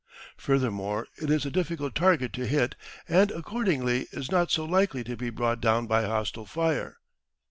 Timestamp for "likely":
4.65-5.03